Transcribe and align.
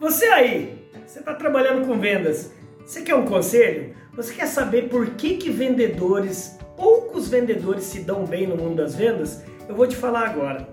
Você 0.00 0.26
aí, 0.26 0.78
você 1.04 1.18
está 1.18 1.34
trabalhando 1.34 1.84
com 1.84 1.98
vendas, 1.98 2.52
você 2.86 3.02
quer 3.02 3.16
um 3.16 3.26
conselho? 3.26 3.96
Você 4.14 4.32
quer 4.32 4.46
saber 4.46 4.88
por 4.88 5.10
que, 5.16 5.36
que 5.36 5.50
vendedores, 5.50 6.56
poucos 6.76 7.28
vendedores 7.28 7.82
se 7.82 8.04
dão 8.04 8.24
bem 8.24 8.46
no 8.46 8.56
mundo 8.56 8.76
das 8.76 8.94
vendas? 8.94 9.42
Eu 9.68 9.74
vou 9.74 9.88
te 9.88 9.96
falar 9.96 10.28
agora. 10.28 10.68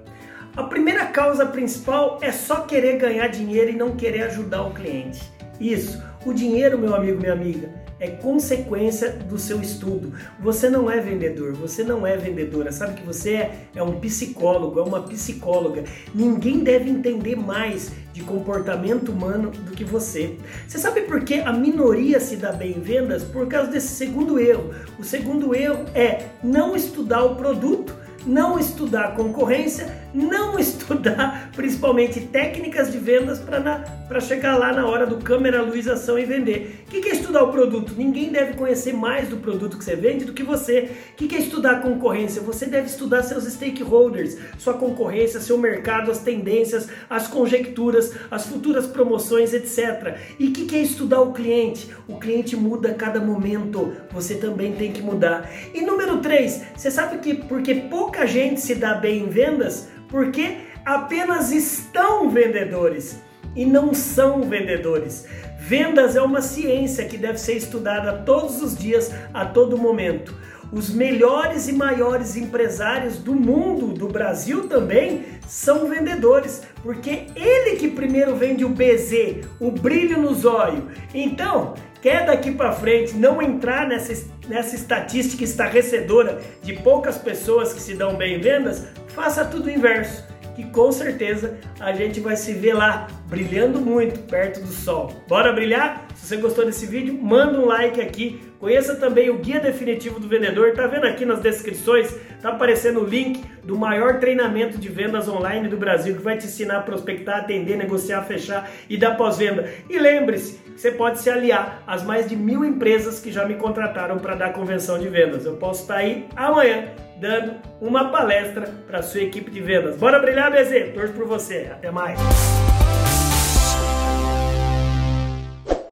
A 0.55 0.65
primeira 0.65 1.07
causa 1.07 1.43
principal 1.43 2.19
é 2.21 2.31
só 2.31 2.61
querer 2.61 2.99
ganhar 2.99 3.27
dinheiro 3.27 3.71
e 3.71 3.75
não 3.75 3.95
querer 3.95 4.25
ajudar 4.25 4.61
o 4.61 4.75
cliente. 4.75 5.19
Isso, 5.59 6.01
o 6.25 6.33
dinheiro, 6.33 6.77
meu 6.77 6.95
amigo, 6.95 7.19
minha 7.19 7.33
amiga, 7.33 7.69
é 7.99 8.07
consequência 8.07 9.11
do 9.11 9.37
seu 9.37 9.61
estudo. 9.61 10.13
Você 10.39 10.69
não 10.69 10.91
é 10.91 10.99
vendedor, 10.99 11.53
você 11.53 11.83
não 11.83 12.05
é 12.05 12.17
vendedora. 12.17 12.71
Sabe 12.71 12.95
que 12.99 13.05
você 13.05 13.35
é, 13.35 13.59
é 13.75 13.83
um 13.83 13.99
psicólogo, 13.99 14.79
é 14.79 14.83
uma 14.83 15.01
psicóloga. 15.03 15.83
Ninguém 16.13 16.59
deve 16.59 16.89
entender 16.89 17.35
mais 17.35 17.91
de 18.11 18.21
comportamento 18.21 19.09
humano 19.09 19.51
do 19.51 19.71
que 19.71 19.83
você. 19.83 20.37
Você 20.67 20.77
sabe 20.77 21.01
por 21.01 21.23
que 21.23 21.35
a 21.35 21.53
minoria 21.53 22.19
se 22.19 22.35
dá 22.35 22.51
bem 22.51 22.71
em 22.71 22.81
vendas? 22.81 23.23
Por 23.23 23.47
causa 23.47 23.71
desse 23.71 23.95
segundo 23.95 24.39
erro. 24.39 24.73
O 24.99 25.03
segundo 25.03 25.55
erro 25.55 25.85
é 25.93 26.27
não 26.43 26.75
estudar 26.75 27.23
o 27.23 27.35
produto 27.35 28.04
não 28.25 28.59
estudar 28.59 29.15
concorrência, 29.15 29.93
não 30.13 30.57
estudar 30.59 31.51
principalmente 31.55 32.21
técnicas 32.21 32.91
de 32.91 32.97
vendas 32.97 33.39
para 33.39 34.19
chegar 34.19 34.57
lá 34.57 34.73
na 34.73 34.87
hora 34.87 35.05
do 35.05 35.17
câmera, 35.17 35.61
luização 35.61 36.17
e 36.17 36.25
vender. 36.25 36.83
O 36.87 36.91
que 36.91 37.09
é 37.09 37.13
estudar 37.13 37.43
o 37.43 37.51
produto? 37.51 37.93
Ninguém 37.95 38.31
deve 38.31 38.53
conhecer 38.53 38.93
mais 38.93 39.29
do 39.29 39.37
produto 39.37 39.77
que 39.77 39.83
você 39.83 39.95
vende 39.95 40.25
do 40.25 40.33
que 40.33 40.43
você. 40.43 40.91
O 41.11 41.15
que 41.15 41.35
é 41.35 41.39
estudar 41.39 41.81
concorrência? 41.81 42.41
Você 42.41 42.65
deve 42.65 42.87
estudar 42.87 43.23
seus 43.23 43.45
stakeholders, 43.45 44.37
sua 44.57 44.73
concorrência, 44.73 45.39
seu 45.39 45.57
mercado, 45.57 46.11
as 46.11 46.19
tendências, 46.19 46.87
as 47.09 47.27
conjecturas, 47.27 48.13
as 48.31 48.45
futuras 48.45 48.87
promoções, 48.87 49.53
etc. 49.53 50.17
E 50.39 50.47
o 50.47 50.51
que 50.51 50.75
é 50.75 50.79
estudar 50.79 51.21
o 51.21 51.33
cliente? 51.33 51.89
O 52.07 52.17
cliente 52.17 52.55
muda 52.55 52.89
a 52.89 52.93
cada 52.93 53.19
momento, 53.19 53.93
você 54.11 54.35
também 54.35 54.73
tem 54.73 54.91
que 54.91 55.01
mudar. 55.01 55.49
E 55.73 55.81
número 55.81 56.19
3, 56.19 56.63
você 56.75 56.89
sabe 56.89 57.17
que 57.17 57.33
porque 57.33 57.75
pouca 57.75 58.14
pouca 58.15 58.27
gente 58.27 58.61
se 58.61 58.75
dá 58.75 58.93
bem 58.93 59.23
em 59.23 59.29
vendas 59.29 59.89
porque 60.07 60.59
apenas 60.85 61.51
estão 61.51 62.29
vendedores 62.29 63.19
e 63.53 63.65
não 63.65 63.93
são 63.93 64.41
vendedores. 64.43 65.25
Vendas 65.59 66.15
é 66.15 66.21
uma 66.21 66.41
ciência 66.41 67.03
que 67.05 67.17
deve 67.17 67.37
ser 67.37 67.57
estudada 67.57 68.23
todos 68.25 68.61
os 68.61 68.77
dias, 68.77 69.11
a 69.33 69.45
todo 69.45 69.77
momento. 69.77 70.33
Os 70.71 70.89
melhores 70.89 71.67
e 71.67 71.73
maiores 71.73 72.35
empresários 72.35 73.17
do 73.17 73.33
mundo, 73.33 73.87
do 73.87 74.07
Brasil 74.07 74.67
também, 74.67 75.25
são 75.47 75.87
vendedores, 75.87 76.63
porque 76.81 77.27
ele 77.35 77.77
que 77.77 77.87
primeiro 77.87 78.35
vende 78.35 78.65
o 78.65 78.69
BZ, 78.69 79.45
o 79.59 79.71
brilho 79.71 80.19
nos 80.19 80.43
olhos. 80.43 80.83
Então, 81.13 81.75
quer 82.01 82.25
daqui 82.25 82.51
para 82.51 82.71
frente 82.71 83.15
não 83.15 83.41
entrar 83.41 83.87
nessa, 83.87 84.27
nessa 84.47 84.75
estatística 84.75 85.43
estarrecedora 85.43 86.39
de 86.61 86.73
poucas 86.73 87.17
pessoas 87.17 87.73
que 87.73 87.81
se 87.81 87.93
dão 87.93 88.15
bem 88.15 88.35
em 88.35 88.41
vendas, 88.41 88.87
faça 89.09 89.45
tudo 89.45 89.67
o 89.67 89.71
inverso, 89.71 90.25
que 90.55 90.63
com 90.65 90.91
certeza 90.91 91.57
a 91.79 91.93
gente 91.93 92.19
vai 92.19 92.35
se 92.35 92.53
ver 92.53 92.73
lá 92.73 93.07
brilhando 93.27 93.79
muito 93.79 94.19
perto 94.21 94.61
do 94.61 94.71
sol. 94.71 95.13
Bora 95.27 95.53
brilhar? 95.53 96.04
Se 96.15 96.27
você 96.27 96.37
gostou 96.37 96.65
desse 96.65 96.85
vídeo, 96.85 97.13
manda 97.21 97.59
um 97.59 97.65
like 97.65 98.01
aqui. 98.01 98.41
Conheça 98.59 98.95
também 98.95 99.29
o 99.29 99.37
Guia 99.37 99.59
Definitivo 99.59 100.19
do 100.19 100.27
Vendedor. 100.27 100.73
Tá 100.73 100.87
vendo 100.87 101.05
aqui 101.05 101.25
nas 101.25 101.39
descrições? 101.39 102.15
Tá 102.41 102.49
aparecendo 102.49 103.01
o 103.01 103.05
link 103.05 103.43
do 103.63 103.77
maior 103.77 104.19
treinamento 104.19 104.77
de 104.77 104.89
vendas 104.89 105.27
online 105.27 105.67
do 105.67 105.77
Brasil, 105.77 106.15
que 106.15 106.21
vai 106.21 106.37
te 106.37 106.45
ensinar 106.45 106.77
a 106.77 106.81
prospectar, 106.81 107.39
atender, 107.39 107.77
negociar, 107.77 108.23
fechar 108.23 108.69
e 108.89 108.97
dar 108.97 109.15
pós-venda. 109.15 109.69
E 109.89 109.99
lembre-se, 109.99 110.59
você 110.75 110.91
pode 110.91 111.19
se 111.19 111.29
aliar 111.29 111.83
às 111.85 112.03
mais 112.03 112.27
de 112.27 112.35
mil 112.35 112.63
empresas 112.63 113.19
que 113.19 113.31
já 113.31 113.45
me 113.45 113.55
contrataram 113.55 114.17
para 114.17 114.35
dar 114.35 114.53
convenção 114.53 114.97
de 114.97 115.07
vendas. 115.07 115.45
Eu 115.45 115.57
posso 115.57 115.81
estar 115.81 115.97
aí 115.97 116.25
amanhã 116.35 116.85
dando 117.19 117.55
uma 117.81 118.09
palestra 118.09 118.69
para 118.87 119.01
sua 119.01 119.21
equipe 119.21 119.51
de 119.51 119.61
vendas. 119.61 119.95
Bora 119.97 120.19
brilhar, 120.19 120.51
BZ? 120.51 120.93
Torço 120.93 121.13
por 121.13 121.25
você. 121.25 121.69
Até 121.71 121.91
mais. 121.91 122.19